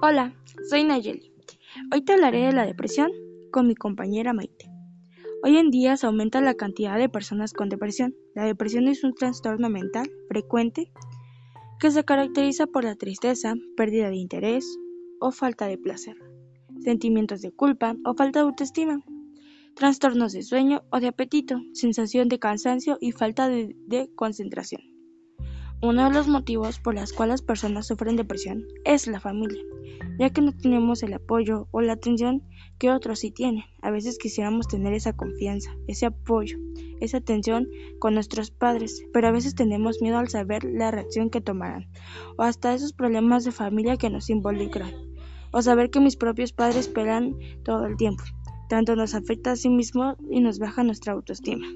Hola, 0.00 0.32
soy 0.70 0.84
Nayeli. 0.84 1.32
Hoy 1.92 2.02
te 2.02 2.12
hablaré 2.12 2.46
de 2.46 2.52
la 2.52 2.64
depresión 2.64 3.10
con 3.50 3.66
mi 3.66 3.74
compañera 3.74 4.32
Maite. 4.32 4.70
Hoy 5.42 5.56
en 5.56 5.72
día 5.72 5.96
se 5.96 6.06
aumenta 6.06 6.40
la 6.40 6.54
cantidad 6.54 6.96
de 6.96 7.08
personas 7.08 7.52
con 7.52 7.68
depresión. 7.68 8.14
La 8.36 8.44
depresión 8.44 8.86
es 8.86 9.02
un 9.02 9.12
trastorno 9.12 9.68
mental 9.68 10.08
frecuente 10.28 10.92
que 11.80 11.90
se 11.90 12.04
caracteriza 12.04 12.68
por 12.68 12.84
la 12.84 12.94
tristeza, 12.94 13.54
pérdida 13.76 14.08
de 14.08 14.18
interés 14.18 14.78
o 15.18 15.32
falta 15.32 15.66
de 15.66 15.78
placer, 15.78 16.14
sentimientos 16.80 17.42
de 17.42 17.50
culpa 17.50 17.96
o 18.04 18.14
falta 18.14 18.38
de 18.38 18.44
autoestima, 18.44 19.00
trastornos 19.74 20.32
de 20.32 20.44
sueño 20.44 20.84
o 20.92 21.00
de 21.00 21.08
apetito, 21.08 21.60
sensación 21.72 22.28
de 22.28 22.38
cansancio 22.38 22.98
y 23.00 23.10
falta 23.10 23.48
de, 23.48 23.74
de 23.88 24.08
concentración. 24.14 24.87
Uno 25.80 26.08
de 26.08 26.12
los 26.12 26.26
motivos 26.26 26.80
por 26.80 26.96
los 26.96 27.12
cuales 27.12 27.34
las 27.34 27.42
personas 27.42 27.86
sufren 27.86 28.16
depresión 28.16 28.66
es 28.84 29.06
la 29.06 29.20
familia, 29.20 29.62
ya 30.18 30.30
que 30.30 30.40
no 30.40 30.50
tenemos 30.52 31.04
el 31.04 31.14
apoyo 31.14 31.68
o 31.70 31.80
la 31.80 31.92
atención 31.92 32.42
que 32.80 32.90
otros 32.90 33.20
sí 33.20 33.30
tienen. 33.30 33.62
A 33.80 33.92
veces 33.92 34.18
quisiéramos 34.18 34.66
tener 34.66 34.92
esa 34.92 35.12
confianza, 35.12 35.70
ese 35.86 36.06
apoyo, 36.06 36.58
esa 37.00 37.18
atención 37.18 37.68
con 38.00 38.14
nuestros 38.14 38.50
padres, 38.50 39.04
pero 39.12 39.28
a 39.28 39.30
veces 39.30 39.54
tenemos 39.54 40.02
miedo 40.02 40.18
al 40.18 40.28
saber 40.28 40.64
la 40.64 40.90
reacción 40.90 41.30
que 41.30 41.40
tomarán, 41.40 41.88
o 42.36 42.42
hasta 42.42 42.74
esos 42.74 42.92
problemas 42.92 43.44
de 43.44 43.52
familia 43.52 43.96
que 43.96 44.10
nos 44.10 44.30
involucran, 44.30 44.90
o 45.52 45.62
saber 45.62 45.90
que 45.90 46.00
mis 46.00 46.16
propios 46.16 46.52
padres 46.52 46.88
pelan 46.88 47.36
todo 47.62 47.86
el 47.86 47.96
tiempo. 47.96 48.24
Tanto 48.68 48.96
nos 48.96 49.14
afecta 49.14 49.52
a 49.52 49.56
sí 49.56 49.70
mismo 49.70 50.16
y 50.30 50.40
nos 50.40 50.58
baja 50.58 50.84
nuestra 50.84 51.14
autoestima. 51.14 51.66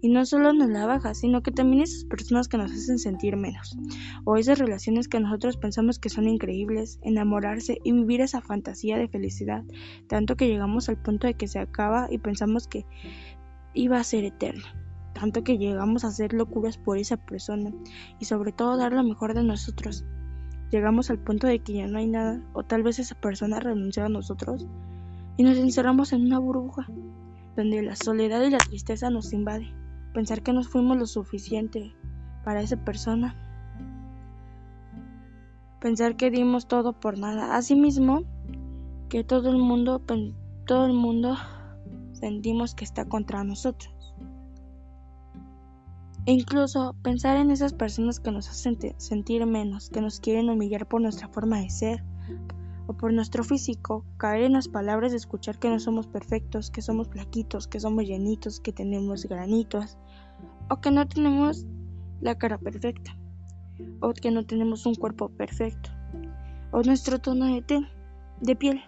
Y 0.00 0.08
no 0.08 0.24
solo 0.24 0.52
nos 0.52 0.70
la 0.70 0.86
baja, 0.86 1.12
sino 1.12 1.42
que 1.42 1.50
también 1.50 1.82
esas 1.82 2.04
personas 2.04 2.48
que 2.48 2.56
nos 2.56 2.72
hacen 2.72 2.98
sentir 2.98 3.36
menos, 3.36 3.76
o 4.24 4.36
esas 4.36 4.58
relaciones 4.58 5.08
que 5.08 5.18
nosotros 5.18 5.56
pensamos 5.56 5.98
que 5.98 6.08
son 6.08 6.28
increíbles, 6.28 7.00
enamorarse 7.02 7.78
y 7.82 7.92
vivir 7.92 8.20
esa 8.20 8.40
fantasía 8.40 8.96
de 8.96 9.08
felicidad, 9.08 9.64
tanto 10.06 10.36
que 10.36 10.46
llegamos 10.46 10.88
al 10.88 11.02
punto 11.02 11.26
de 11.26 11.34
que 11.34 11.48
se 11.48 11.58
acaba 11.58 12.06
y 12.10 12.18
pensamos 12.18 12.68
que 12.68 12.86
iba 13.74 13.98
a 13.98 14.04
ser 14.04 14.24
eterno, 14.24 14.64
tanto 15.14 15.42
que 15.42 15.58
llegamos 15.58 16.04
a 16.04 16.08
hacer 16.08 16.32
locuras 16.32 16.78
por 16.78 16.96
esa 16.96 17.16
persona 17.16 17.72
y 18.20 18.24
sobre 18.26 18.52
todo 18.52 18.76
dar 18.76 18.92
lo 18.92 19.02
mejor 19.02 19.34
de 19.34 19.42
nosotros. 19.42 20.04
Llegamos 20.70 21.10
al 21.10 21.18
punto 21.18 21.46
de 21.48 21.58
que 21.58 21.72
ya 21.72 21.88
no 21.88 21.98
hay 21.98 22.06
nada, 22.06 22.40
o 22.52 22.62
tal 22.62 22.84
vez 22.84 23.00
esa 23.00 23.20
persona 23.20 23.58
renunció 23.58 24.04
a 24.04 24.08
nosotros 24.08 24.68
y 25.38 25.44
nos 25.44 25.56
encerramos 25.56 26.12
en 26.12 26.26
una 26.26 26.38
burbuja, 26.38 26.86
donde 27.56 27.80
la 27.80 27.96
soledad 27.96 28.42
y 28.42 28.50
la 28.50 28.60
tristeza 28.60 29.08
nos 29.08 29.32
invade 29.32 29.72
pensar 30.12 30.42
que 30.42 30.52
nos 30.52 30.68
fuimos 30.68 30.96
lo 30.96 31.06
suficiente 31.06 31.94
para 32.44 32.60
esa 32.60 32.76
persona, 32.76 33.36
pensar 35.80 36.16
que 36.16 36.30
dimos 36.30 36.66
todo 36.66 36.92
por 36.98 37.18
nada, 37.18 37.56
asimismo 37.56 38.24
que 39.08 39.24
todo 39.24 39.50
el 39.50 39.58
mundo, 39.58 40.02
todo 40.66 40.86
el 40.86 40.92
mundo 40.92 41.36
sentimos 42.12 42.74
que 42.74 42.84
está 42.84 43.04
contra 43.04 43.44
nosotros. 43.44 43.94
E 46.26 46.32
incluso 46.32 46.94
pensar 47.02 47.36
en 47.36 47.50
esas 47.50 47.72
personas 47.72 48.20
que 48.20 48.30
nos 48.30 48.48
hacen 48.50 48.76
sentir 48.98 49.46
menos, 49.46 49.88
que 49.88 50.00
nos 50.00 50.20
quieren 50.20 50.50
humillar 50.50 50.86
por 50.86 51.00
nuestra 51.00 51.28
forma 51.28 51.60
de 51.60 51.70
ser, 51.70 52.04
o 52.88 52.94
por 52.94 53.12
nuestro 53.12 53.44
físico, 53.44 54.06
caer 54.16 54.44
en 54.44 54.54
las 54.54 54.66
palabras 54.66 55.12
de 55.12 55.18
escuchar 55.18 55.58
que 55.58 55.68
no 55.68 55.78
somos 55.78 56.06
perfectos, 56.06 56.70
que 56.70 56.80
somos 56.80 57.08
flaquitos, 57.08 57.68
que 57.68 57.80
somos 57.80 58.06
llenitos, 58.06 58.60
que 58.60 58.72
tenemos 58.72 59.26
granitos, 59.26 59.98
o 60.70 60.80
que 60.80 60.90
no 60.90 61.06
tenemos 61.06 61.66
la 62.22 62.38
cara 62.38 62.56
perfecta, 62.56 63.14
o 64.00 64.14
que 64.14 64.30
no 64.30 64.46
tenemos 64.46 64.86
un 64.86 64.94
cuerpo 64.94 65.28
perfecto, 65.28 65.90
o 66.72 66.82
nuestro 66.82 67.18
tono 67.18 67.44
de, 67.44 67.86
de 68.40 68.56
piel. 68.56 68.80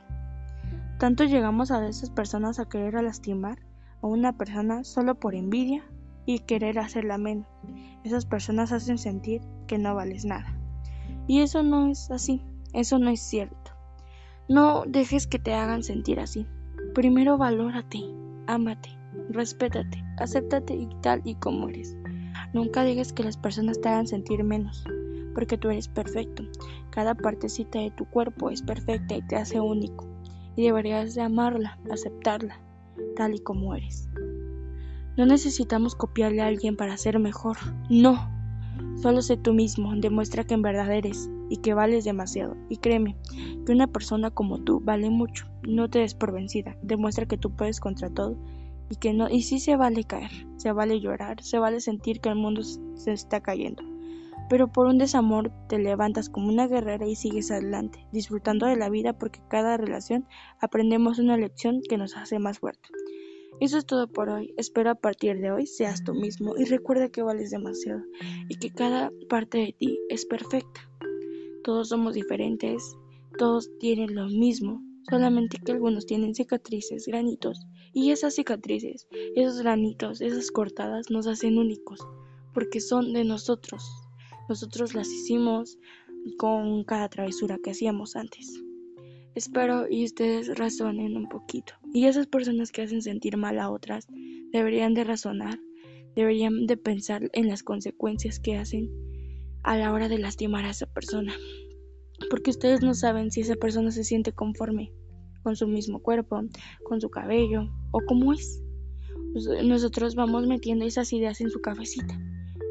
Tanto 0.99 1.25
llegamos 1.25 1.71
a 1.71 1.87
esas 1.87 2.09
personas 2.09 2.59
a 2.59 2.71
querer 2.71 2.95
lastimar 3.03 3.59
a 4.01 4.07
una 4.07 4.33
persona 4.33 4.83
solo 4.83 5.15
por 5.15 5.35
envidia 5.35 5.85
y 6.25 6.39
querer 6.39 6.79
hacerla 6.79 7.19
menos. 7.19 7.47
Esas 8.03 8.25
personas 8.25 8.73
hacen 8.73 8.97
sentir 8.97 9.43
que 9.67 9.77
no 9.77 9.95
vales 9.95 10.25
nada. 10.25 10.57
Y 11.27 11.41
eso 11.41 11.63
no 11.63 11.89
es 11.89 12.11
así, 12.11 12.43
eso 12.73 12.99
no 12.99 13.11
es 13.11 13.21
cierto. 13.21 13.60
No 14.51 14.83
dejes 14.85 15.29
que 15.29 15.39
te 15.39 15.55
hagan 15.55 15.85
sentir 15.85 16.19
así. 16.19 16.45
Primero 16.93 17.39
valórate, 17.39 18.01
ámate, 18.49 18.91
respétate, 19.29 20.03
acéptate 20.19 20.75
y 20.75 20.89
tal 21.03 21.23
y 21.25 21.37
como 21.37 21.69
eres. 21.69 21.97
Nunca 22.53 22.83
dejes 22.83 23.13
que 23.13 23.23
las 23.23 23.37
personas 23.37 23.81
te 23.81 23.89
hagan 23.89 24.09
sentir 24.09 24.43
menos, 24.43 24.83
porque 25.37 25.57
tú 25.57 25.71
eres 25.71 25.87
perfecto. 25.87 26.43
Cada 26.91 27.15
partecita 27.15 27.79
de 27.79 27.93
tu 27.93 28.07
cuerpo 28.07 28.51
es 28.51 28.61
perfecta 28.61 29.15
y 29.15 29.23
te 29.23 29.37
hace 29.37 29.61
único. 29.61 30.09
Y 30.57 30.65
deberías 30.65 31.15
de 31.15 31.23
amarla, 31.23 31.79
aceptarla, 31.89 32.59
tal 33.15 33.37
y 33.37 33.39
como 33.39 33.77
eres. 33.77 34.09
No 35.17 35.27
necesitamos 35.27 35.95
copiarle 35.95 36.43
a 36.43 36.49
alguien 36.49 36.77
para 36.77 36.97
ser 36.97 37.21
mejor. 37.21 37.57
No. 37.89 38.29
Solo 39.01 39.23
sé 39.23 39.37
tú 39.37 39.55
mismo, 39.55 39.95
demuestra 39.95 40.43
que 40.43 40.55
en 40.55 40.63
verdad 40.63 40.93
eres 40.93 41.31
y 41.51 41.59
que 41.59 41.75
vales 41.75 42.05
demasiado. 42.05 42.57
Y 42.71 42.79
créeme, 42.79 43.17
que 43.67 43.73
una 43.73 43.89
persona 43.89 44.31
como 44.31 44.63
tú 44.63 44.81
vale 44.81 45.11
mucho. 45.11 45.47
No 45.69 45.91
te 45.91 45.99
des 45.99 46.15
por 46.15 46.33
vencida, 46.33 46.79
demuestra 46.83 47.27
que 47.27 47.37
tú 47.37 47.55
puedes 47.55 47.81
contra 47.81 48.09
todo 48.09 48.39
y 48.89 48.97
que 48.97 49.13
no 49.13 49.29
y 49.29 49.43
sí 49.43 49.61
se 49.61 49.77
vale 49.77 50.05
caer, 50.05 50.31
se 50.57 50.73
vale 50.73 51.01
llorar, 51.01 51.43
se 51.43 51.59
vale 51.59 51.81
sentir 51.81 52.21
que 52.21 52.29
el 52.31 52.37
mundo 52.37 52.63
se 52.63 53.13
está 53.13 53.41
cayendo. 53.41 53.83
Pero 54.49 54.69
por 54.69 54.87
un 54.87 54.99
desamor 54.99 55.53
te 55.69 55.79
levantas 55.79 56.29
como 56.29 56.49
una 56.49 56.67
guerrera 56.67 57.07
y 57.07 57.15
sigues 57.15 57.51
adelante, 57.51 58.07
disfrutando 58.13 58.67
de 58.67 58.77
la 58.77 58.89
vida 58.89 59.13
porque 59.13 59.41
cada 59.49 59.77
relación 59.77 60.27
aprendemos 60.61 61.19
una 61.19 61.37
lección 61.37 61.83
que 61.89 61.99
nos 61.99 62.17
hace 62.17 62.39
más 62.39 62.59
fuerte. 62.59 62.89
Eso 63.61 63.77
es 63.77 63.87
todo 63.87 64.09
por 64.09 64.31
hoy. 64.31 64.55
Espero 64.57 64.91
a 64.91 64.95
partir 64.95 65.39
de 65.39 65.53
hoy 65.53 65.67
seas 65.67 66.03
tú 66.03 66.15
mismo 66.15 66.57
y 66.57 66.65
recuerda 66.65 67.11
que 67.11 67.23
vales 67.23 67.51
demasiado 67.51 68.03
y 68.49 68.57
que 68.57 68.71
cada 68.71 69.13
parte 69.29 69.59
de 69.59 69.75
ti 69.79 70.01
es 70.09 70.25
perfecta. 70.27 70.90
Todos 71.63 71.89
somos 71.91 72.15
diferentes, 72.15 72.97
todos 73.39 73.71
tienen 73.79 74.15
lo 74.15 74.27
mismo, 74.27 74.83
solamente 75.09 75.59
que 75.59 75.73
algunos 75.73 76.07
tienen 76.07 76.35
cicatrices, 76.35 77.07
granitos, 77.07 77.67
y 77.93 78.11
esas 78.13 78.35
cicatrices, 78.35 79.09
esos 79.35 79.61
granitos, 79.61 80.21
esas 80.21 80.51
cortadas 80.51 81.11
nos 81.11 81.27
hacen 81.27 81.59
únicos, 81.59 82.01
porque 82.55 82.81
son 82.81 83.13
de 83.13 83.25
nosotros. 83.25 83.85
Nosotros 84.49 84.95
las 84.95 85.09
hicimos 85.09 85.79
con 86.39 86.85
cada 86.85 87.09
travesura 87.09 87.59
que 87.63 87.71
hacíamos 87.71 88.17
antes. 88.17 88.63
Espero 89.35 89.87
y 89.89 90.05
ustedes 90.05 90.57
razonen 90.59 91.17
un 91.17 91.29
poquito. 91.29 91.75
Y 91.93 92.07
esas 92.07 92.27
personas 92.27 92.73
que 92.73 92.83
hacen 92.83 93.03
sentir 93.03 93.37
mal 93.37 93.59
a 93.59 93.71
otras 93.71 94.07
deberían 94.53 94.95
de 94.95 95.05
razonar, 95.05 95.61
deberían 96.17 96.67
de 96.67 96.77
pensar 96.77 97.31
en 97.33 97.49
las 97.49 97.63
consecuencias 97.63 98.41
que 98.41 98.57
hacen 98.57 98.91
a 99.63 99.77
la 99.77 99.93
hora 99.93 100.09
de 100.09 100.19
lastimar 100.19 100.65
a 100.65 100.71
esa 100.71 100.87
persona. 100.87 101.33
Porque 102.31 102.51
ustedes 102.51 102.83
no 102.83 102.95
saben 102.95 103.31
si 103.31 103.41
esa 103.41 103.57
persona 103.57 103.91
se 103.91 104.05
siente 104.05 104.33
conforme 104.33 104.93
con 105.43 105.57
su 105.57 105.67
mismo 105.67 106.01
cuerpo, 106.01 106.43
con 106.85 107.01
su 107.01 107.11
cabello 107.11 107.69
o 107.93 108.01
cómo 108.07 108.33
es. 108.33 108.63
Nosotros 109.65 110.15
vamos 110.15 110.47
metiendo 110.47 110.85
esas 110.85 111.13
ideas 111.13 111.41
en 111.41 111.51
su 111.51 111.61
cabecita 111.61 112.19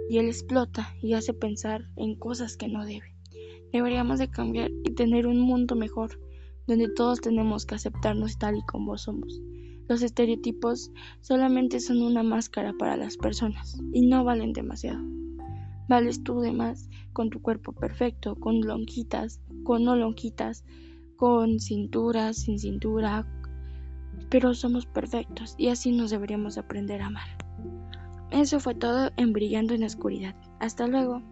y 0.09 0.17
él 0.17 0.27
explota 0.27 0.93
y 1.01 1.13
hace 1.13 1.33
pensar 1.33 1.87
en 1.95 2.15
cosas 2.15 2.57
que 2.57 2.67
no 2.67 2.85
debe. 2.85 3.15
Deberíamos 3.71 4.19
de 4.19 4.29
cambiar 4.29 4.71
y 4.83 4.93
tener 4.95 5.27
un 5.27 5.39
mundo 5.39 5.75
mejor 5.75 6.19
donde 6.67 6.89
todos 6.89 7.21
tenemos 7.21 7.65
que 7.65 7.75
aceptarnos 7.75 8.37
tal 8.37 8.57
y 8.57 8.61
como 8.65 8.97
somos. 8.97 9.41
Los 9.87 10.01
estereotipos 10.03 10.91
solamente 11.21 11.79
son 11.79 12.01
una 12.01 12.21
máscara 12.21 12.73
para 12.77 12.95
las 12.95 13.17
personas 13.17 13.79
y 13.91 14.05
no 14.05 14.23
valen 14.23 14.53
demasiado. 14.53 15.03
Vales 15.89 16.23
tú 16.23 16.39
de 16.39 16.51
más 16.51 16.87
con 17.13 17.31
tu 17.31 17.41
cuerpo 17.41 17.73
perfecto, 17.73 18.35
con 18.35 18.61
lonjitas, 18.61 19.41
con 19.63 19.83
no 19.83 19.95
lonjitas, 19.95 20.63
con 21.17 21.59
cintura, 21.59 22.33
sin 22.33 22.59
cintura, 22.59 23.25
pero 24.29 24.53
somos 24.53 24.85
perfectos 24.85 25.55
y 25.57 25.69
así 25.69 25.91
nos 25.91 26.11
deberíamos 26.11 26.59
aprender 26.59 27.01
a 27.01 27.07
amar. 27.07 27.27
Eso 28.29 28.59
fue 28.59 28.75
todo 28.75 29.09
en 29.17 29.33
Brillando 29.33 29.73
en 29.73 29.81
la 29.81 29.87
Oscuridad. 29.87 30.35
Hasta 30.59 30.85
luego. 30.85 31.23